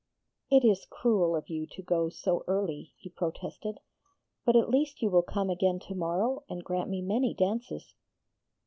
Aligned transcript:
'It 0.49 0.65
is 0.65 0.87
cruel 0.89 1.35
of 1.35 1.47
you 1.47 1.67
to 1.67 1.83
go 1.83 2.09
so 2.09 2.43
early,' 2.47 2.91
he 2.97 3.07
protested. 3.07 3.79
'But 4.43 4.55
at 4.55 4.67
least 4.67 5.03
you 5.03 5.11
will 5.11 5.21
come 5.21 5.51
again 5.51 5.77
to 5.77 5.93
morrow 5.93 6.43
and 6.49 6.63
grant 6.63 6.89
me 6.89 7.03
many 7.03 7.35
dances?' 7.35 7.93